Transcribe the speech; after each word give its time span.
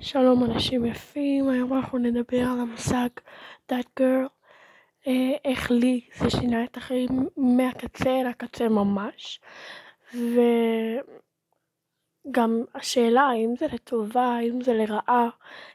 שלום 0.00 0.44
אנשים 0.44 0.86
יפים, 0.86 1.48
היום 1.48 1.72
אנחנו 1.72 1.98
נדבר 1.98 2.40
על 2.40 2.60
המושג 2.60 3.08
That 3.72 4.00
Girl, 4.00 4.28
אה, 5.06 5.36
איך 5.44 5.70
לי 5.70 6.00
זה 6.18 6.30
שינה 6.30 6.64
את 6.64 6.76
החיים 6.76 7.28
מהקצה 7.36 8.22
לקצה 8.30 8.68
ממש, 8.68 9.40
וגם 12.28 12.64
השאלה 12.74 13.20
האם 13.20 13.54
זה 13.58 13.66
לטובה, 13.72 14.24
האם 14.24 14.60
זה 14.60 14.72
לרעה, 14.72 15.28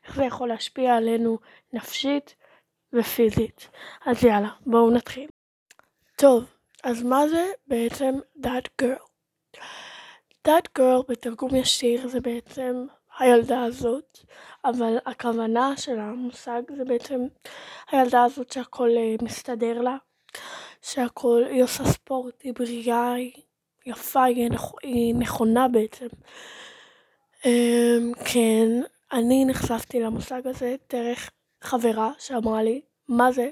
איך 0.05 0.15
זה 0.15 0.23
יכול 0.23 0.49
להשפיע 0.49 0.95
עלינו 0.95 1.39
נפשית 1.73 2.35
ופיזית. 2.93 3.69
אז 4.05 4.23
יאללה, 4.23 4.49
בואו 4.65 4.91
נתחיל. 4.91 5.29
טוב, 6.15 6.53
אז 6.83 7.03
מה 7.03 7.27
זה 7.27 7.45
בעצם 7.67 8.13
That 8.37 8.81
Girl? 8.81 9.05
That 10.47 10.79
Girl 10.79 11.03
בתרגום 11.09 11.55
ישיר 11.55 12.07
זה 12.07 12.21
בעצם 12.21 12.85
הילדה 13.21 13.63
הזאת, 13.63 14.19
אבל 14.65 14.97
הכוונה 15.05 15.77
של 15.77 15.99
המושג 15.99 16.61
זה 16.77 16.85
בעצם 16.85 17.21
הילדה 17.91 18.23
הזאת 18.23 18.51
שהכל 18.51 18.89
אה, 18.97 19.15
מסתדר 19.21 19.81
לה, 19.81 19.97
שהכל, 20.81 21.43
היא 21.49 21.63
עושה 21.63 21.85
ספורט, 21.85 22.41
היא 22.43 22.53
בריאה, 22.53 23.13
היא 23.13 23.31
יפה, 23.85 24.23
היא, 24.23 24.49
נכ, 24.49 24.71
היא 24.83 25.15
נכונה 25.15 25.67
בעצם. 25.67 26.07
אמ, 27.45 28.11
כן, 28.25 28.67
אני 29.11 29.45
נחשפתי 29.45 29.99
למושג 29.99 30.47
הזה 30.47 30.75
דרך 30.89 31.29
חברה 31.61 32.11
שאמרה 32.19 32.63
לי 32.63 32.81
מה 33.07 33.31
זה, 33.31 33.49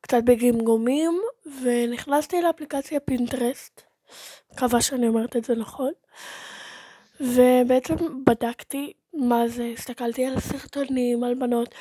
קצת 0.00 0.22
בגמגומים, 0.24 1.20
ונכנסתי 1.62 2.42
לאפליקציה 2.42 3.00
פינטרסט, 3.00 3.82
מקווה 4.52 4.80
שאני 4.82 5.08
אומרת 5.08 5.36
את 5.36 5.44
זה 5.44 5.54
נכון. 5.54 5.92
ובעצם 7.20 8.24
בדקתי 8.26 8.92
מה 9.14 9.48
זה, 9.48 9.72
הסתכלתי 9.78 10.26
על 10.26 10.40
סרטונים, 10.40 11.24
על 11.24 11.34
בנות, 11.34 11.74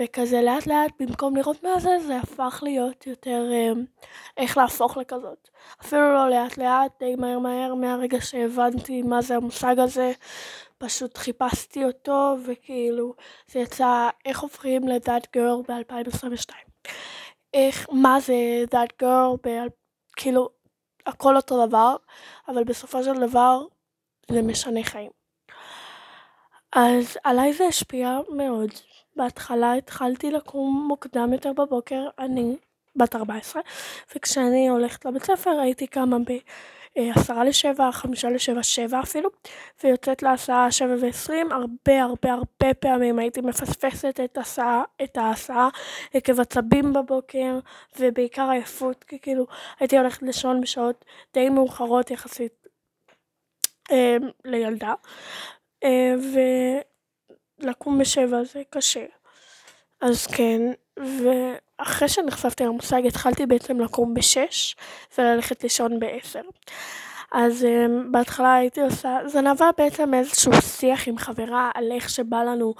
וכזה 0.00 0.42
לאט 0.42 0.66
לאט 0.66 0.92
במקום 1.00 1.36
לראות 1.36 1.62
מה 1.62 1.80
זה, 1.80 1.90
זה 2.06 2.16
הפך 2.16 2.60
להיות 2.62 3.06
יותר 3.06 3.48
אה, 3.52 3.72
איך 4.36 4.56
להפוך 4.56 4.96
לכזאת. 4.96 5.48
אפילו 5.80 6.14
לא 6.14 6.30
לאט 6.30 6.58
לאט, 6.58 6.92
די 7.00 7.16
מהר 7.16 7.38
מהר, 7.38 7.74
מהרגע 7.74 8.20
שהבנתי 8.20 9.02
מה 9.02 9.22
זה 9.22 9.36
המושג 9.36 9.78
הזה, 9.78 10.12
פשוט 10.78 11.18
חיפשתי 11.18 11.84
אותו, 11.84 12.36
וכאילו 12.46 13.14
זה 13.50 13.58
יצא 13.58 14.08
איך 14.24 14.40
הופכים 14.40 14.88
לדאט 14.88 15.26
גרל 15.36 15.62
ב-2022. 15.68 16.54
איך, 17.54 17.88
מה 17.92 18.20
זה 18.20 18.34
דאט 18.70 18.92
גרל, 19.00 19.36
ב- 19.46 19.66
כאילו 20.16 20.48
הכל 21.06 21.36
אותו 21.36 21.66
דבר, 21.66 21.96
אבל 22.48 22.64
בסופו 22.64 23.02
של 23.02 23.20
דבר 23.26 23.62
זה 24.30 24.42
משנה 24.42 24.82
חיים. 24.84 25.10
אז 26.72 27.18
עליי 27.24 27.52
זה 27.52 27.64
השפיע 27.64 28.18
מאוד. 28.28 28.70
בהתחלה 29.16 29.74
התחלתי 29.74 30.30
לקום 30.30 30.84
מוקדם 30.88 31.32
יותר 31.32 31.52
בבוקר, 31.52 32.08
אני 32.18 32.56
בת 32.96 33.16
14, 33.16 33.62
וכשאני 34.16 34.68
הולכת 34.68 35.04
לבית 35.04 35.24
ספר 35.24 35.50
הייתי 35.50 35.86
קמה 35.86 36.16
בעשרה 36.96 37.44
לשבע, 37.44 37.92
חמישה 37.92 38.30
לשבע, 38.30 38.62
שבע 38.62 39.00
אפילו, 39.00 39.30
ויוצאת 39.84 40.22
להסעה 40.22 40.72
שבע 40.72 40.94
ועשרים, 41.00 41.52
הרבה 41.52 42.02
הרבה 42.02 42.32
הרבה 42.32 42.74
פעמים 42.74 43.18
הייתי 43.18 43.40
מפספסת 43.40 44.20
את 44.24 44.36
ההסעה, 44.36 44.82
את 45.02 45.16
ההסעה 45.16 45.68
עקב 46.14 46.40
עצבים 46.40 46.92
בבוקר, 46.92 47.58
ובעיקר 47.98 48.50
עייפות, 48.50 49.04
כי 49.04 49.18
כאילו 49.18 49.46
הייתי 49.80 49.98
הולכת 49.98 50.22
לישון 50.22 50.60
בשעות 50.60 51.04
די 51.34 51.48
מאוחרות 51.48 52.10
יחסית 52.10 52.65
לילדה, 54.44 54.94
אה, 55.84 56.14
ולקום 57.62 57.98
בשבע 57.98 58.44
זה 58.44 58.62
קשה. 58.70 59.04
אז 60.00 60.26
כן, 60.26 60.60
ואחרי 60.98 62.08
שנחשפתי 62.08 62.64
למושג 62.64 63.06
התחלתי 63.06 63.46
בעצם 63.46 63.80
לקום 63.80 64.14
בשש 64.14 64.76
וללכת 65.18 65.62
לישון 65.62 65.98
בעשר. 65.98 66.42
אז 67.32 67.64
אה, 67.64 67.86
בהתחלה 68.10 68.54
הייתי 68.54 68.80
עושה, 68.80 69.18
זה 69.26 69.40
נבע 69.40 69.70
בעצם 69.78 70.10
מאיזשהו 70.10 70.52
שיח 70.62 71.08
עם 71.08 71.18
חברה 71.18 71.70
על 71.74 71.92
איך 71.92 72.10
שבא 72.10 72.42
לנו, 72.42 72.74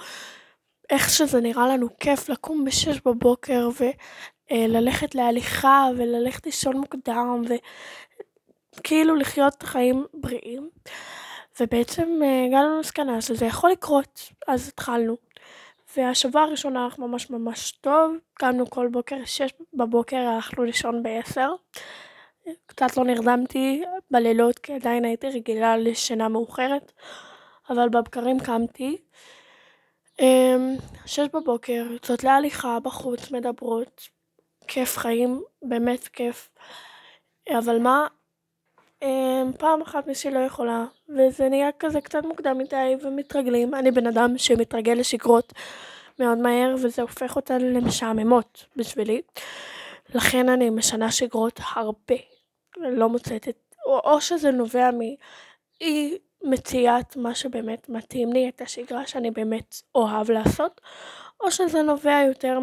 איך 0.89 1.09
שזה 1.09 1.41
נראה 1.41 1.67
לנו 1.67 1.87
כיף 1.99 2.29
לקום 2.29 2.65
בשש 2.65 2.99
בבוקר 3.05 3.69
וללכת 4.51 5.15
להליכה 5.15 5.87
וללכת 5.97 6.45
לישון 6.45 6.77
מוקדם 6.77 7.41
וכאילו 8.79 9.15
לחיות 9.15 9.63
חיים 9.63 10.05
בריאים. 10.13 10.69
ובעצם 11.59 12.19
אה, 12.23 12.45
הגענו 12.45 12.77
למסקנה 12.77 13.21
שזה 13.21 13.45
יכול 13.45 13.71
לקרות, 13.71 14.21
אז 14.47 14.67
התחלנו. 14.67 15.17
והשבוע 15.97 16.41
הראשון 16.41 16.77
הלך 16.77 16.99
ממש 16.99 17.29
ממש 17.29 17.71
טוב, 17.71 18.15
קמנו 18.33 18.69
כל 18.69 18.87
בוקר, 18.87 19.15
שש 19.25 19.49
בבוקר 19.73 20.17
הלכנו 20.17 20.63
לישון 20.63 21.03
בעשר. 21.03 21.49
קצת 22.65 22.97
לא 22.97 23.03
נרדמתי 23.03 23.83
בלילות 24.11 24.59
כי 24.59 24.73
עדיין 24.73 25.05
הייתי 25.05 25.29
רגילה 25.29 25.77
לשינה 25.77 26.27
מאוחרת, 26.27 26.91
אבל 27.69 27.89
בבקרים 27.89 28.39
קמתי. 28.39 28.97
אמ, 30.19 30.75
שש 31.05 31.27
בבוקר, 31.33 31.87
יוצאות 31.91 32.23
להליכה 32.23 32.79
בחוץ, 32.79 33.31
מדברות, 33.31 34.01
כיף 34.67 34.97
חיים, 34.97 35.43
באמת 35.61 36.07
כיף. 36.07 36.49
אבל 37.51 37.79
מה, 37.79 38.07
פעם 39.57 39.81
אחת 39.81 40.07
מישהי 40.07 40.31
לא 40.31 40.39
יכולה, 40.39 40.85
וזה 41.09 41.49
נהיה 41.49 41.69
כזה 41.79 42.01
קצת 42.01 42.23
מוקדם 42.23 42.57
מדי 42.57 42.95
ומתרגלים. 43.01 43.73
אני 43.73 43.91
בן 43.91 44.07
אדם 44.07 44.37
שמתרגל 44.37 44.93
לשגרות 44.93 45.53
מאוד 46.19 46.37
מהר 46.37 46.75
וזה 46.83 47.01
הופך 47.01 47.35
אותן 47.35 47.61
למשעממות 47.61 48.65
בשבילי. 48.75 49.21
לכן 50.15 50.49
אני 50.49 50.69
משנה 50.69 51.11
שגרות 51.11 51.59
הרבה. 51.75 52.15
לא 52.77 53.09
מוצאת 53.09 53.47
את... 53.47 53.75
או, 53.85 53.99
או 53.99 54.21
שזה 54.21 54.51
נובע 54.51 54.89
מאי 54.91 56.17
מציאת 56.43 57.15
מה 57.15 57.35
שבאמת 57.35 57.89
מתאים 57.89 58.33
לי, 58.33 58.49
את 58.49 58.61
השגרה 58.61 59.07
שאני 59.07 59.31
באמת 59.31 59.81
אוהב 59.95 60.31
לעשות, 60.31 60.81
או 61.41 61.51
שזה 61.51 61.81
נובע 61.81 62.21
יותר 62.27 62.59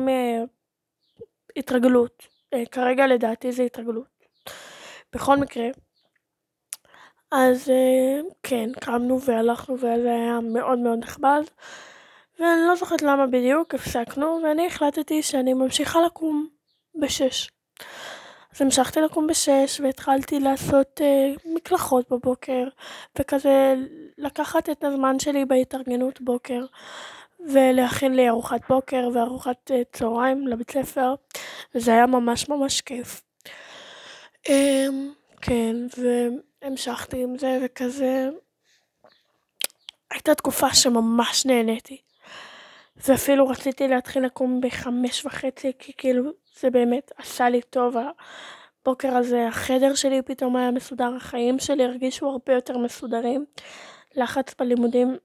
מהתרגלות. 1.57 2.27
אה, 2.55 2.67
כרגע 2.67 3.07
לדעתי 3.07 3.53
זה 3.53 3.63
התרגלות. 3.63 4.15
בכל 5.13 5.37
מקרה, 5.37 5.67
אז 7.31 7.71
אה, 7.71 8.21
כן, 8.43 8.71
קמנו 8.81 9.21
והלכנו 9.21 9.75
וזה 9.75 10.15
היה 10.15 10.41
מאוד 10.41 10.79
מאוד 10.79 10.99
נחמד. 10.99 11.43
ואני 12.39 12.61
לא 12.69 12.77
זוכרת 12.77 13.03
למה 13.03 13.27
בדיוק 13.27 13.75
הפסקנו, 13.75 14.41
ואני 14.45 14.67
החלטתי 14.67 15.23
שאני 15.23 15.55
ממשיכה 15.55 16.01
לקום 16.03 16.49
בשש. 17.01 17.49
אז 18.55 18.63
המשכתי 18.63 19.01
לקום 19.01 19.27
בשש 19.27 19.81
והתחלתי 19.81 20.41
לעשות 20.41 21.01
אה, 21.01 21.33
מקלחות 21.45 22.11
בבוקר, 22.11 22.69
וכזה 23.19 23.75
לקחת 24.19 24.71
את 24.71 24.85
הזמן 24.85 25.19
שלי 25.19 25.45
בהתארגנות 25.45 26.21
בוקר, 26.21 26.65
ולהכין 27.41 28.15
לי 28.15 28.29
ארוחת 28.29 28.61
בוקר 28.69 29.09
וארוחת 29.15 29.71
אה, 29.71 29.83
צהריים 29.93 30.49
לבית 30.49 30.71
ספר, 30.71 31.15
וזה 31.75 31.91
היה 31.91 32.07
ממש 32.07 32.49
ממש 32.49 32.81
כיף. 32.81 33.23
אה, 34.49 34.87
כן, 35.47 35.77
ו... 35.99 36.29
המשכתי 36.63 37.23
עם 37.23 37.39
זה 37.39 37.59
וכזה 37.65 38.29
הייתה 40.11 40.35
תקופה 40.35 40.75
שממש 40.75 41.47
נהניתי. 41.47 42.01
ואפילו 42.97 43.49
רציתי 43.49 43.89
להתחיל 43.89 44.25
לקום 44.25 44.61
בחמש 44.61 45.27
וחצי 45.27 45.73
כי 45.79 45.93
כאילו 45.97 46.31
זה 46.61 46.71
באמת 46.71 47.13
עשה 47.17 47.49
לי 47.49 47.63
טוב. 47.63 47.97
הבוקר 48.83 49.17
הזה 49.17 49.49
החדר 49.49 49.95
שלי 49.95 50.23
פתאום 50.23 50.57
היה 50.57 50.71
מסודר 50.71 51.15
החיים 51.17 51.59
שלי 51.59 51.85
הרגישו 51.85 52.31
הרבה 52.31 52.53
יותר 52.53 52.79
מסודרים. 52.79 53.45
לחץ 54.17 54.55
בלימודים 54.59 55.17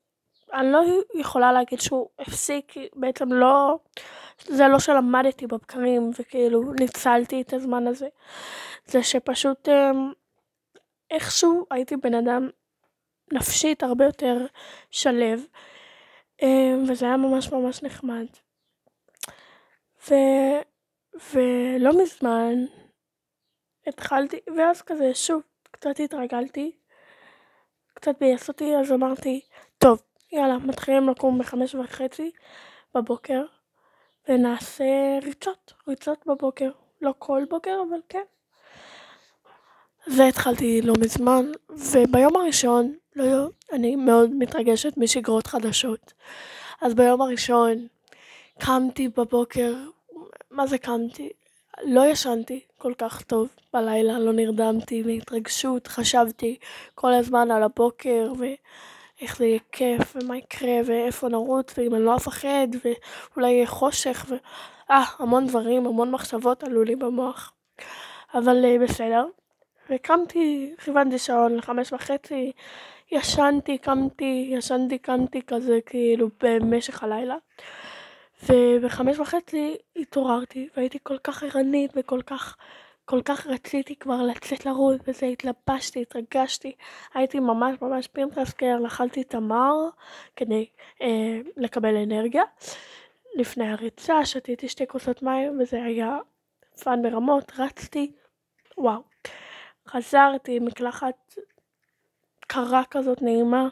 אני 0.53 0.71
לא 0.71 0.81
יכולה 1.15 1.51
להגיד 1.51 1.79
שהוא 1.79 2.07
הפסיק 2.19 2.73
בעצם 2.95 3.33
לא 3.33 3.79
זה 4.45 4.67
לא 4.67 4.79
שלמדתי 4.79 5.47
בבקרים 5.47 6.11
וכאילו 6.19 6.73
ניצלתי 6.79 7.41
את 7.41 7.53
הזמן 7.53 7.87
הזה 7.87 8.07
זה 8.85 9.03
שפשוט 9.03 9.69
אמ, 9.69 10.11
איכשהו 11.11 11.65
הייתי 11.71 11.97
בן 11.97 12.13
אדם 12.13 12.49
נפשית 13.33 13.83
הרבה 13.83 14.05
יותר 14.05 14.45
שלו, 14.91 15.35
אמ, 16.41 16.83
וזה 16.89 17.05
היה 17.05 17.17
ממש 17.17 17.51
ממש 17.51 17.83
נחמד. 17.83 18.25
ו... 20.09 20.13
ולא 21.33 22.03
מזמן 22.03 22.53
התחלתי, 23.87 24.39
ואז 24.57 24.81
כזה 24.81 25.13
שוב 25.13 25.41
קצת 25.71 25.99
התרגלתי, 25.99 26.71
קצת 27.93 28.19
ביאס 28.19 28.47
אותי, 28.47 28.75
אז 28.75 28.91
אמרתי, 28.91 29.41
טוב, 29.77 30.01
יאללה, 30.31 30.57
מתחילים 30.57 31.09
לקום 31.09 31.39
בחמש 31.39 31.75
וחצי 31.75 32.31
בבוקר, 32.95 33.45
ונעשה 34.29 35.19
ריצות, 35.23 35.73
ריצות 35.87 36.25
בבוקר. 36.27 36.71
לא 37.01 37.13
כל 37.19 37.43
בוקר, 37.49 37.81
אבל 37.89 37.99
כן. 38.09 38.23
והתחלתי 40.17 40.81
לא 40.81 40.93
מזמן, 40.99 41.45
וביום 41.69 42.35
הראשון 42.35 42.95
לא, 43.15 43.47
אני 43.71 43.95
מאוד 43.95 44.29
מתרגשת 44.33 44.97
משגרות 44.97 45.47
חדשות. 45.47 46.13
אז 46.81 46.93
ביום 46.93 47.21
הראשון 47.21 47.87
קמתי 48.59 49.07
בבוקר, 49.07 49.73
מה 50.51 50.67
זה 50.67 50.77
קמתי? 50.77 51.29
לא 51.83 52.05
ישנתי 52.05 52.59
כל 52.77 52.93
כך 52.97 53.21
טוב 53.21 53.47
בלילה, 53.73 54.19
לא 54.19 54.33
נרדמתי 54.33 55.03
מהתרגשות, 55.03 55.87
חשבתי 55.87 56.57
כל 56.95 57.13
הזמן 57.13 57.51
על 57.51 57.63
הבוקר 57.63 58.33
ואיך 59.19 59.37
זה 59.37 59.45
יהיה 59.45 59.59
כיף 59.71 60.15
ומה 60.15 60.37
יקרה 60.37 60.79
ואיפה 60.85 61.29
נרוץ 61.29 61.73
ואם 61.77 61.95
אני 61.95 62.03
לא 62.03 62.15
אפחד 62.15 62.67
ואולי 62.83 63.51
יהיה 63.51 63.67
חושך 63.67 64.25
ו... 64.29 64.35
אה, 64.91 65.03
המון 65.19 65.47
דברים, 65.47 65.87
המון 65.87 66.11
מחשבות 66.11 66.63
עלו 66.63 66.83
לי 66.83 66.95
במוח. 66.95 67.53
אבל 68.33 68.65
אה, 68.65 68.77
בסדר. 68.79 69.25
וקמתי, 69.89 70.75
כיוונתי 70.83 71.17
שעון 71.17 71.55
לחמש 71.55 71.93
וחצי, 71.93 72.51
ישנתי, 73.11 73.77
קמתי, 73.77 74.49
ישנתי, 74.51 74.97
קמתי 74.97 75.41
כזה 75.41 75.79
כאילו 75.85 76.29
במשך 76.43 77.03
הלילה. 77.03 77.35
ובחמש 78.49 79.19
וחצי 79.19 79.77
התעוררתי 79.95 80.69
והייתי 80.77 80.97
כל 81.03 81.17
כך 81.17 81.43
ערנית 81.43 81.91
וכל 81.95 82.21
כך, 82.21 82.55
כל 83.09 83.21
כך 83.25 83.47
רציתי 83.47 83.95
כבר 83.95 84.21
לצאת 84.21 84.65
לרוץ 84.65 85.01
וזה, 85.07 85.25
התלבשתי, 85.25 86.01
התרגשתי, 86.01 86.75
הייתי 87.13 87.39
ממש 87.39 87.81
ממש 87.81 88.07
פינטרסקר, 88.07 88.77
אכלתי 88.87 89.23
תמר 89.23 89.73
כדי 90.35 90.69
אה, 91.01 91.39
לקבל 91.57 91.95
אנרגיה. 91.95 92.43
לפני 93.35 93.71
הריצה 93.71 94.25
שתיתי 94.25 94.69
שתי 94.69 94.87
כוסות 94.87 95.23
מים 95.23 95.61
וזה 95.61 95.83
היה 95.83 96.17
fun 96.83 97.01
ברמות, 97.01 97.51
רצתי, 97.57 98.11
וואו. 98.77 99.01
חזרתי 99.87 100.59
מקלחת 100.59 101.35
קרה 102.47 102.83
כזאת 102.91 103.21
נעימה. 103.21 103.67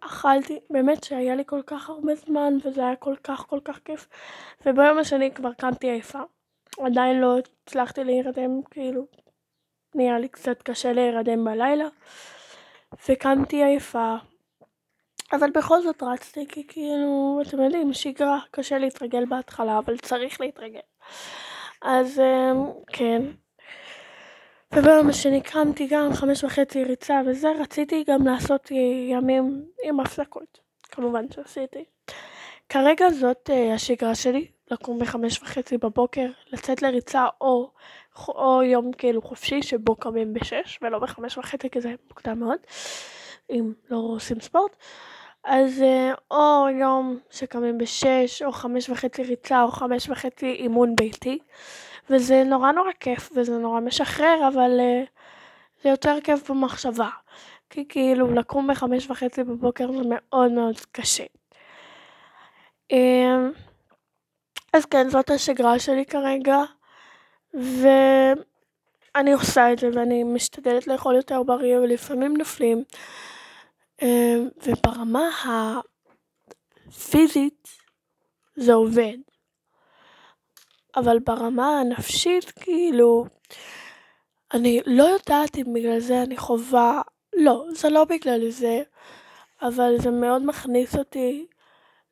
אכלתי, 0.00 0.58
באמת 0.70 1.04
שהיה 1.04 1.34
לי 1.34 1.42
כל 1.46 1.62
כך 1.66 1.88
הרבה 1.90 2.14
זמן 2.14 2.54
וזה 2.64 2.80
היה 2.86 2.96
כל 2.96 3.14
כך 3.24 3.46
כל 3.48 3.60
כך 3.64 3.78
כיף. 3.84 4.08
וביום 4.66 4.98
השני 4.98 5.34
כבר 5.34 5.52
קמתי 5.52 5.90
עייפה. 5.90 6.22
עדיין 6.78 7.20
לא 7.20 7.38
הצלחתי 7.38 8.04
להירדם, 8.04 8.62
כאילו, 8.70 9.06
נהיה 9.94 10.18
לי 10.18 10.28
קצת 10.28 10.62
קשה 10.62 10.92
להירדם 10.92 11.44
בלילה. 11.44 11.88
וקמתי 13.08 13.64
עייפה. 13.64 14.16
אבל 15.32 15.50
בכל 15.50 15.82
זאת 15.82 16.02
רצתי, 16.02 16.46
כי 16.48 16.66
כאילו, 16.66 17.40
אתם 17.48 17.62
יודעים, 17.62 17.92
שגרה, 17.92 18.38
קשה 18.50 18.78
להתרגל 18.78 19.24
בהתחלה, 19.24 19.78
אבל 19.78 19.98
צריך 19.98 20.40
להתרגל. 20.40 20.80
אז 21.82 22.20
אמ, 22.20 22.64
כן. 22.86 23.22
וביום 24.74 25.08
השני 25.08 25.40
קמתי 25.40 25.86
גם 25.90 26.12
חמש 26.12 26.44
וחצי 26.44 26.84
ריצה 26.84 27.20
וזה, 27.26 27.48
רציתי 27.60 28.04
גם 28.06 28.26
לעשות 28.26 28.70
ימים 29.10 29.64
עם 29.84 30.00
הפסקות, 30.00 30.60
כמובן 30.82 31.24
שעשיתי. 31.34 31.84
כרגע 32.68 33.10
זאת 33.10 33.50
uh, 33.50 33.74
השגרה 33.74 34.14
שלי, 34.14 34.46
לקום 34.70 34.98
בחמש 34.98 35.42
וחצי 35.42 35.78
בבוקר, 35.78 36.26
לצאת 36.52 36.82
לריצה 36.82 37.26
או, 37.40 37.70
או 38.28 38.62
יום 38.62 38.92
כאילו 38.92 39.22
חופשי 39.22 39.62
שבו 39.62 39.96
קמים 39.96 40.32
בשש 40.32 40.78
ולא 40.82 40.98
בחמש 40.98 41.38
וחצי 41.38 41.70
כי 41.70 41.80
זה 41.80 41.94
מוקדם 42.08 42.40
מאוד, 42.40 42.58
אם 43.50 43.72
לא 43.90 43.96
עושים 43.96 44.40
ספורט. 44.40 44.76
אז 45.44 45.82
uh, 45.82 46.20
או 46.30 46.68
יום 46.80 47.18
שקמים 47.30 47.78
בשש 47.78 48.42
או 48.42 48.52
חמש 48.52 48.90
וחצי 48.90 49.22
ריצה 49.22 49.62
או 49.62 49.68
חמש 49.68 50.08
וחצי 50.08 50.52
אימון 50.52 50.96
ביתי. 50.96 51.38
וזה 52.10 52.44
נורא 52.44 52.72
נורא 52.72 52.90
כיף 53.00 53.30
וזה 53.36 53.58
נורא 53.58 53.80
משחרר, 53.80 54.48
אבל 54.48 54.80
uh, 54.80 55.08
זה 55.82 55.88
יותר 55.88 56.16
כיף 56.24 56.50
במחשבה. 56.50 57.08
כי 57.70 57.84
כאילו 57.88 58.34
לקום 58.34 58.66
בחמש 58.70 59.10
וחצי 59.10 59.44
בבוקר 59.44 59.92
זה 59.92 60.02
מאוד 60.04 60.52
מאוד 60.52 60.80
קשה. 60.92 61.24
אז 64.72 64.84
כן, 64.84 65.10
זאת 65.10 65.30
השגרה 65.30 65.78
שלי 65.78 66.04
כרגע, 66.04 66.58
ואני 67.54 69.32
עושה 69.32 69.72
את 69.72 69.78
זה 69.78 69.88
ואני 69.94 70.24
משתדלת 70.24 70.86
לאכול 70.86 71.16
יותר 71.16 71.42
בריא 71.42 71.78
ולפעמים 71.78 72.36
נופלים. 72.36 72.84
Um, 74.00 74.04
וברמה 74.66 75.28
הפיזית 76.88 77.68
זה 78.56 78.72
עובד. 78.72 79.16
אבל 80.96 81.18
ברמה 81.18 81.80
הנפשית 81.80 82.50
כאילו 82.50 83.24
אני 84.54 84.80
לא 84.86 85.02
יודעת 85.02 85.56
אם 85.56 85.72
בגלל 85.74 86.00
זה 86.00 86.22
אני 86.22 86.36
חווה, 86.36 87.02
לא, 87.36 87.64
זה 87.70 87.88
לא 87.88 88.04
בגלל 88.04 88.50
זה, 88.50 88.82
אבל 89.62 89.94
זה 89.98 90.10
מאוד 90.10 90.46
מכניס 90.46 90.96
אותי 90.96 91.46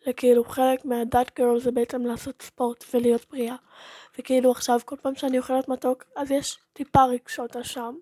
לכאילו 0.08 0.44
חלק 0.44 0.84
מהדת 0.84 1.38
גרל 1.38 1.60
זה 1.60 1.70
בעצם 1.70 2.06
לעשות 2.06 2.42
ספורט 2.42 2.84
ולהיות 2.94 3.26
בריאה. 3.30 3.56
וכאילו 4.18 4.50
עכשיו 4.50 4.80
כל 4.84 4.96
פעם 4.96 5.14
שאני 5.14 5.38
אוכלת 5.38 5.68
מתוק 5.68 6.04
אז 6.16 6.30
יש 6.30 6.58
טיפה 6.72 7.04
רגשות 7.04 7.56
אשם. 7.56 7.94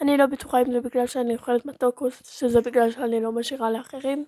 אני 0.00 0.16
לא 0.16 0.26
בטוחה 0.26 0.60
אם 0.62 0.72
זה 0.72 0.80
בגלל 0.80 1.06
שאני 1.06 1.36
אוכלת 1.36 1.66
מתוק 1.66 2.00
או 2.00 2.06
שזה 2.10 2.60
בגלל 2.60 2.90
שאני 2.90 3.20
לא 3.20 3.32
משאירה 3.32 3.70
לאחרים. 3.70 4.24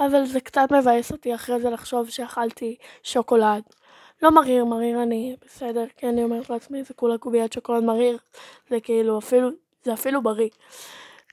אבל 0.00 0.26
זה 0.26 0.40
קצת 0.40 0.68
מבאס 0.72 1.12
אותי 1.12 1.34
אחרי 1.34 1.60
זה 1.60 1.70
לחשוב 1.70 2.10
שאכלתי 2.10 2.76
שוקולד 3.02 3.62
לא 4.22 4.30
מריר, 4.30 4.64
מריר 4.64 5.02
אני 5.02 5.36
בסדר, 5.44 5.84
כי 5.96 6.08
אני 6.08 6.24
אומרת 6.24 6.50
לעצמי 6.50 6.84
זה 6.84 6.94
כולה 6.94 7.18
קוביית 7.18 7.52
שוקולד 7.52 7.84
מריר, 7.84 8.18
זה 8.70 8.80
כאילו 8.80 9.18
אפילו, 9.18 9.48
זה 9.84 9.92
אפילו 9.92 10.22
בריא. 10.22 10.48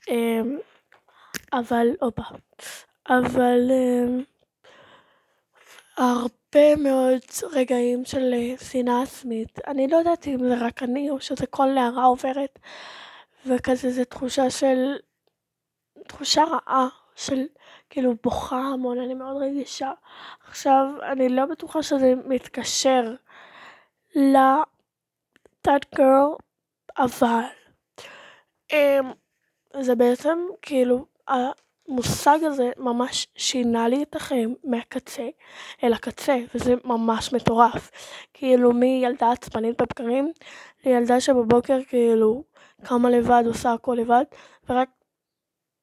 אמ, 0.08 0.58
אבל, 1.52 1.88
הופה, 2.00 2.22
אבל 3.08 3.70
אמ, 3.70 4.22
הרבה 5.98 6.76
מאוד 6.76 7.20
רגעים 7.52 8.04
של 8.04 8.34
אה, 8.34 8.54
שנאה 8.70 9.02
עצמית. 9.02 9.58
אני 9.66 9.88
לא 9.88 9.96
יודעת 9.96 10.26
אם 10.26 10.38
זה 10.38 10.54
רק 10.66 10.82
אני 10.82 11.10
או 11.10 11.20
שזה 11.20 11.46
כל 11.46 11.66
נערה 11.66 12.04
עוברת, 12.04 12.58
וכזה 13.46 13.90
זה 13.90 14.04
תחושה 14.04 14.50
של, 14.50 14.96
תחושה 16.08 16.44
רעה 16.44 16.88
של 17.16 17.46
כאילו 17.90 18.14
בוכה 18.22 18.60
המון, 18.60 18.98
אני 18.98 19.14
מאוד 19.14 19.42
רגישה. 19.42 19.92
עכשיו, 20.48 20.86
אני 21.02 21.28
לא 21.28 21.46
בטוחה 21.46 21.82
שזה 21.82 22.14
מתקשר 22.24 23.14
לתת 24.14 25.94
גרל, 25.94 26.34
אבל 26.98 27.44
um, 28.72 29.06
זה 29.80 29.94
בעצם 29.94 30.38
כאילו 30.62 31.06
המושג 31.88 32.38
הזה 32.42 32.70
ממש 32.76 33.26
שינה 33.36 33.88
לי 33.88 34.02
את 34.02 34.16
החיים 34.16 34.54
מהקצה 34.64 35.28
אל 35.84 35.92
הקצה, 35.92 36.36
וזה 36.54 36.74
ממש 36.84 37.32
מטורף. 37.32 37.90
כאילו 38.34 38.72
מילדה 38.72 39.32
עצבנית 39.32 39.82
בבקרים 39.82 40.32
לילדה 40.84 41.20
שבבוקר 41.20 41.78
כאילו 41.88 42.44
קמה 42.84 43.10
לבד, 43.10 43.42
עושה 43.46 43.72
הכל 43.72 43.96
לבד, 44.00 44.24
ורק 44.68 44.88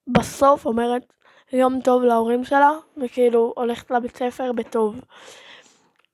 בסוף 0.08 0.66
אומרת 0.66 1.14
יום 1.54 1.82
טוב 1.82 2.04
להורים 2.04 2.44
שלה, 2.44 2.72
וכאילו 2.98 3.54
הולכת 3.56 3.92
לבית 3.92 4.18
ספר 4.18 4.52
בטוב. 4.52 5.02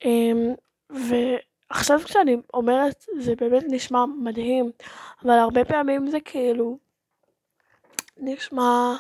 אמ, 0.05 0.53
ועכשיו 0.89 2.00
כשאני 2.00 2.38
אומרת, 2.53 3.05
זה 3.17 3.36
באמת 3.36 3.63
נשמע 3.67 4.05
מדהים, 4.05 4.71
אבל 5.24 5.39
הרבה 5.39 5.65
פעמים 5.65 6.07
זה 6.07 6.19
כאילו 6.19 6.77
נשמע... 8.17 8.95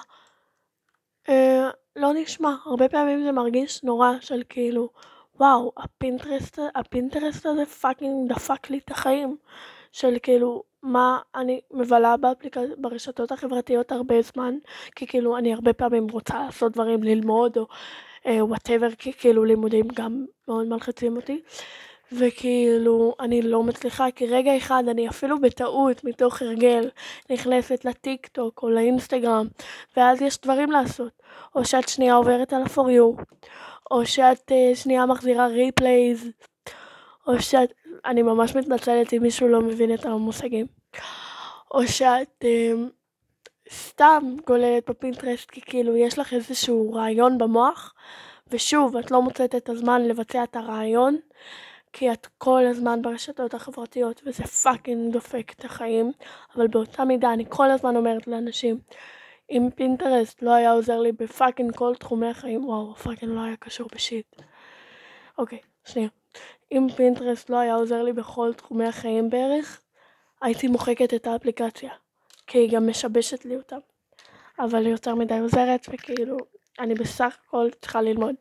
אה, 1.31 1.69
לא 1.95 2.11
נשמע, 2.13 2.55
הרבה 2.65 2.89
פעמים 2.89 3.23
זה 3.23 3.31
מרגיש 3.31 3.83
נורא 3.83 4.11
של 4.19 4.43
כאילו, 4.49 4.89
וואו, 5.39 5.71
הפינטרסט, 5.77 6.59
הפינטרסט 6.75 7.45
הזה 7.45 7.65
fucking 7.65 8.33
דפק 8.33 8.69
לי 8.69 8.77
את 8.77 8.91
החיים. 8.91 9.37
של 9.91 10.17
כאילו 10.23 10.63
מה 10.83 11.19
אני 11.35 11.61
מבלה 11.71 12.17
באפליק... 12.17 12.57
ברשתות 12.77 13.31
החברתיות 13.31 13.91
הרבה 13.91 14.21
זמן, 14.21 14.55
כי 14.95 15.07
כאילו 15.07 15.37
אני 15.37 15.53
הרבה 15.53 15.73
פעמים 15.73 16.07
רוצה 16.09 16.39
לעשות 16.39 16.71
דברים, 16.71 17.03
ללמוד 17.03 17.57
או 17.57 17.67
whatever, 18.47 18.87
uh, 18.87 18.95
כי 18.95 19.13
כאילו 19.13 19.45
לימודים 19.45 19.87
גם 19.93 20.25
מאוד 20.47 20.67
מלחיצים 20.67 21.15
אותי. 21.15 21.41
וכאילו 22.11 23.15
אני 23.19 23.41
לא 23.41 23.63
מצליחה 23.63 24.11
כי 24.15 24.27
רגע 24.27 24.57
אחד 24.57 24.83
אני 24.87 25.09
אפילו 25.09 25.41
בטעות 25.41 26.03
מתוך 26.03 26.41
הרגל 26.41 26.89
נכנסת 27.29 27.85
לטיק 27.85 28.27
טוק 28.27 28.63
או 28.63 28.69
לאינסטגרם 28.69 29.47
ואז 29.97 30.21
יש 30.21 30.41
דברים 30.41 30.71
לעשות 30.71 31.11
או 31.55 31.65
שאת 31.65 31.89
שנייה 31.89 32.13
עוברת 32.13 32.53
על 32.53 32.61
ה-for 32.61 33.17
you 33.19 33.23
או 33.91 34.05
שאת 34.05 34.51
uh, 34.51 34.75
שנייה 34.75 35.05
מחזירה 35.05 35.47
replies 35.47 36.31
או 37.27 37.41
שאת 37.41 37.73
אני 38.05 38.21
ממש 38.21 38.55
מתנצלת 38.55 39.13
אם 39.13 39.21
מישהו 39.21 39.47
לא 39.47 39.61
מבין 39.61 39.93
את 39.93 40.05
המושגים. 40.05 40.65
או 41.73 41.87
שאת 41.87 42.43
אה, 42.43 42.73
סתם 43.71 44.35
גוללת 44.47 44.89
בפינטרסט 44.89 45.49
כי 45.49 45.61
כאילו 45.61 45.97
יש 45.97 46.19
לך 46.19 46.33
איזשהו 46.33 46.93
רעיון 46.93 47.37
במוח 47.37 47.93
ושוב 48.47 48.97
את 48.97 49.11
לא 49.11 49.21
מוצאת 49.21 49.55
את 49.55 49.69
הזמן 49.69 50.01
לבצע 50.01 50.43
את 50.43 50.55
הרעיון 50.55 51.17
כי 51.93 52.11
את 52.11 52.27
כל 52.37 52.65
הזמן 52.65 53.01
ברשתות 53.01 53.53
החברתיות 53.53 54.21
וזה 54.25 54.43
fucking 54.43 55.13
דופק 55.13 55.53
את 55.57 55.65
החיים 55.65 56.11
אבל 56.55 56.67
באותה 56.67 57.05
מידה 57.05 57.33
אני 57.33 57.45
כל 57.49 57.71
הזמן 57.71 57.95
אומרת 57.95 58.27
לאנשים 58.27 58.79
אם 59.51 59.69
פינטרסט 59.75 60.41
לא 60.41 60.53
היה 60.53 60.71
עוזר 60.71 60.99
לי 60.99 61.11
ב 61.11 61.19
fucking 61.19 61.75
כל 61.75 61.95
תחומי 61.95 62.27
החיים, 62.27 62.65
וואו, 62.65 62.95
fucking 62.95 63.31
לא 63.31 63.41
היה 63.41 63.55
קשור 63.55 63.87
ב 63.95 64.00
shit. 64.00 64.25
אוקיי, 65.37 65.59
שנייה. 65.85 66.09
אם 66.71 66.87
פינטרסט 66.95 67.49
לא 67.49 67.57
היה 67.57 67.75
עוזר 67.75 68.03
לי 68.03 68.13
בכל 68.13 68.53
תחומי 68.53 68.85
החיים 68.85 69.29
בערך, 69.29 69.81
הייתי 70.41 70.67
מוחקת 70.67 71.13
את 71.13 71.27
האפליקציה, 71.27 71.91
כי 72.47 72.57
היא 72.57 72.71
גם 72.71 72.87
משבשת 72.87 73.45
לי 73.45 73.55
אותה. 73.55 73.75
אבל 74.59 74.85
היא 74.85 74.91
יותר 74.91 75.15
מדי 75.15 75.39
עוזרת, 75.39 75.87
וכאילו, 75.93 76.37
אני 76.79 76.93
בסך 76.93 77.37
הכל 77.47 77.69
צריכה 77.81 78.01
ללמוד. 78.01 78.35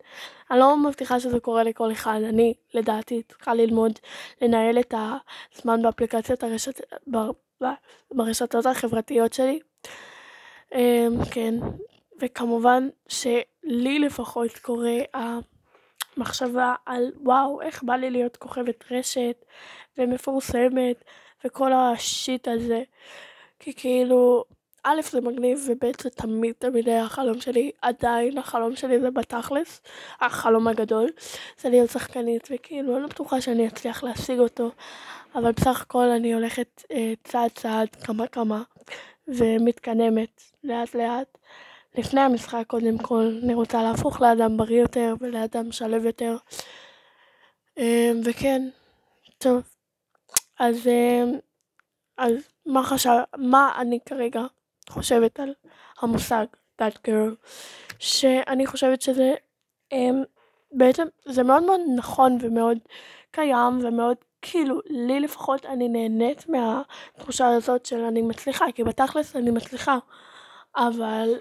אני 0.50 0.58
לא 0.58 0.76
מבטיחה 0.76 1.20
שזה 1.20 1.40
קורה 1.40 1.64
לכל 1.64 1.92
אחד, 1.92 2.20
אני 2.28 2.54
לדעתי 2.75 3.22
צריכה 3.22 3.54
ללמוד 3.54 3.92
לנהל 4.40 4.78
את 4.78 4.94
הזמן 5.54 5.82
באפליקציות 5.82 6.42
הרשת, 6.42 6.80
ברשתות 8.14 8.66
החברתיות 8.66 9.32
שלי. 9.32 9.60
אמ, 10.75 11.25
כן, 11.30 11.54
וכמובן 12.20 12.88
שלי 13.08 13.99
לפחות 13.99 14.58
קורה 14.58 14.99
המחשבה 16.16 16.75
על 16.87 17.12
וואו, 17.16 17.62
איך 17.62 17.82
בא 17.82 17.94
לי 17.96 18.10
להיות 18.10 18.37
כוכבת 18.37 18.84
רשת 18.90 19.44
ומפורסמת 19.99 21.04
וכל 21.44 21.72
השיט 21.72 22.49
הזה. 22.49 22.82
כי 23.58 23.75
כאילו, 23.75 24.44
א' 24.84 25.00
זה 25.10 25.20
מגניב 25.20 25.68
וב' 25.68 26.02
זה 26.02 26.10
תמיד 26.10 26.54
תמיד 26.58 26.88
היה 26.88 27.04
החלום 27.04 27.40
שלי, 27.40 27.70
עדיין 27.82 28.38
החלום 28.38 28.76
שלי 28.76 29.00
זה 29.00 29.10
בתכלס, 29.10 29.82
החלום 30.20 30.68
הגדול, 30.68 31.08
זה 31.60 31.68
להיות 31.68 31.90
שחקנית 31.90 32.49
וכאילו 32.50 32.94
אני 32.94 33.02
לא 33.02 33.08
בטוחה 33.08 33.40
שאני 33.40 33.66
אצליח 33.68 34.02
להשיג 34.02 34.38
אותו, 34.38 34.70
אבל 35.34 35.52
בסך 35.52 35.82
הכל 35.82 36.04
אני 36.04 36.34
הולכת 36.34 36.82
אה, 36.92 37.12
צעד 37.25 37.50
צעד, 37.50 37.88
כמה 37.88 38.26
כמה, 38.26 38.62
ומתקדמת 39.28 40.42
לאט 40.64 40.94
לאט. 40.94 41.38
לפני 41.99 42.20
המשחק 42.20 42.64
קודם 42.66 42.99
כל 42.99 43.38
אני 43.42 43.54
רוצה 43.54 43.82
להפוך 43.82 44.20
לאדם 44.20 44.56
בריא 44.56 44.80
יותר 44.80 45.14
ולאדם 45.20 45.72
שלב 45.72 46.04
יותר. 46.04 46.37
אה, 47.78 48.12
וכן, 48.25 48.68
טוב, 49.38 49.62
אז, 50.58 50.87
אה, 50.87 51.25
אז 52.18 52.34
מה 52.66 52.82
חשב, 52.82 53.10
מה 53.37 53.72
אני 53.78 53.99
כרגע 54.06 54.42
חושבת 54.90 55.40
על 55.40 55.54
המושג 56.00 56.47
that 56.82 56.94
girl, 57.09 57.47
שאני 57.99 58.66
חושבת 58.66 59.02
שזה 59.02 59.35
um, 59.94 59.97
בעצם 60.73 61.06
זה 61.25 61.42
מאוד 61.42 61.62
מאוד 61.62 61.80
נכון 61.97 62.38
ומאוד 62.40 62.78
קיים 63.30 63.78
ומאוד 63.82 64.16
כאילו 64.42 64.80
לי 64.87 65.20
לפחות 65.20 65.66
אני 65.66 65.88
נהנית 65.88 66.47
מהתחושה 66.49 67.49
הזאת 67.49 67.87
של 67.87 68.00
אני 68.00 68.23
מצליחה 68.23 68.66
כי 68.75 68.85
בתכלס 68.85 69.37
אני 69.37 69.50
מצליחה 69.50 69.99
אבל 70.76 71.35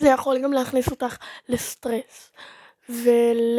זה 0.00 0.08
יכול 0.08 0.38
גם 0.42 0.52
להכניס 0.52 0.90
אותך 0.90 1.16
לסטרס 1.48 2.32
ול... 2.88 3.58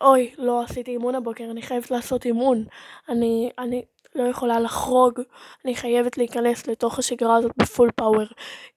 אוי, 0.00 0.34
לא 0.38 0.62
עשיתי 0.62 0.90
אימון 0.90 1.14
הבוקר, 1.14 1.44
אני 1.50 1.62
חייבת 1.62 1.90
לעשות 1.90 2.24
אימון. 2.24 2.64
אני, 3.08 3.50
אני 3.58 3.84
לא 4.14 4.22
יכולה 4.22 4.60
לחרוג, 4.60 5.20
אני 5.64 5.76
חייבת 5.76 6.18
להיכנס 6.18 6.66
לתוך 6.66 6.98
השגרה 6.98 7.36
הזאת 7.36 7.52
בפול 7.56 7.90
פאוור. 7.90 8.26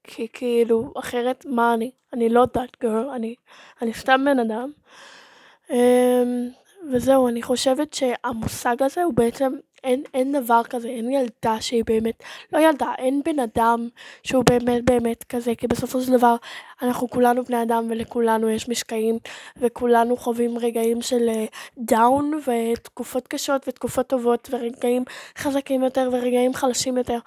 כי 0.03 0.27
כאילו, 0.33 0.93
אחרת 0.99 1.45
מה 1.45 1.73
אני? 1.73 1.91
אני 2.13 2.29
לא 2.29 2.45
that 2.57 2.85
girl, 2.85 3.15
אני, 3.15 3.35
אני 3.81 3.93
סתם 3.93 4.25
בן 4.25 4.39
אדם. 4.39 4.71
אמ, 5.69 6.49
וזהו, 6.91 7.27
אני 7.27 7.41
חושבת 7.41 7.93
שהמושג 7.93 8.83
הזה 8.83 9.03
הוא 9.03 9.13
בעצם, 9.13 9.53
אין, 9.83 10.03
אין 10.13 10.31
דבר 10.31 10.61
כזה, 10.69 10.87
אין 10.87 11.11
ילדה 11.11 11.61
שהיא 11.61 11.83
באמת, 11.85 12.23
לא 12.53 12.59
ילדה, 12.59 12.93
אין 12.97 13.21
בן 13.25 13.39
אדם 13.39 13.89
שהוא 14.23 14.43
באמת 14.49 14.85
באמת 14.85 15.23
כזה, 15.23 15.55
כי 15.55 15.67
בסופו 15.67 16.01
של 16.01 16.11
דבר 16.11 16.35
אנחנו 16.81 17.09
כולנו 17.09 17.43
בני 17.43 17.63
אדם 17.63 17.87
ולכולנו 17.89 18.49
יש 18.49 18.69
משקעים, 18.69 19.17
וכולנו 19.57 20.17
חווים 20.17 20.57
רגעים 20.57 21.01
של 21.01 21.29
דאון 21.77 22.31
uh, 22.33 22.49
ותקופות 22.49 23.27
קשות 23.27 23.67
ותקופות 23.67 24.07
טובות 24.07 24.49
ורגעים 24.51 25.03
חזקים 25.37 25.83
יותר 25.83 26.09
ורגעים 26.11 26.53
חלשים 26.53 26.97
יותר, 26.97 27.19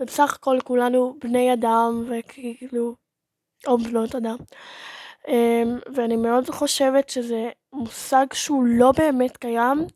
ובסך 0.00 0.34
הכל 0.34 0.58
כולנו 0.64 1.16
בני 1.24 1.52
אדם 1.52 2.04
וכאילו, 2.08 2.94
או 3.66 3.78
בנות 3.78 4.14
אדם. 4.14 4.36
אמ, 5.28 5.78
ואני 5.94 6.16
מאוד 6.16 6.50
חושבת 6.50 7.08
שזה 7.08 7.50
מושג 7.72 8.26
שהוא 8.32 8.64
לא 8.66 8.92
באמת 8.98 9.36
קיים, 9.36 9.78
אה, 9.78 9.86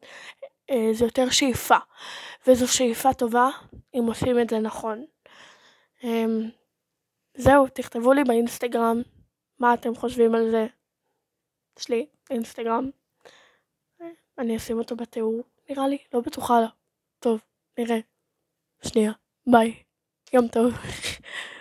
זה 0.92 1.04
יותר 1.04 1.30
שאיפה, 1.30 1.76
וזו 2.46 2.72
שאיפה 2.72 3.14
טובה 3.14 3.48
אם 3.94 4.04
עושים 4.06 4.40
את 4.40 4.50
זה 4.50 4.58
נכון. 4.58 5.06
אמ, 6.04 6.50
זהו, 7.34 7.66
תכתבו 7.74 8.12
לי 8.12 8.24
באינסטגרם 8.24 9.02
מה 9.58 9.74
אתם 9.74 9.94
חושבים 9.94 10.34
על 10.34 10.50
זה. 10.50 10.66
יש 11.78 11.88
לי 11.88 12.06
אינסטגרם, 12.30 12.90
אני 14.38 14.56
אשים 14.56 14.78
אותו 14.78 14.96
בתיאור, 14.96 15.42
נראה 15.70 15.88
לי, 15.88 15.98
לא 16.14 16.20
בטוחה. 16.20 16.66
טוב, 17.18 17.40
נראה. 17.78 17.98
שנייה, 18.82 19.12
ביי. 19.46 19.82
יום 20.32 20.48
טוב. 20.48 20.72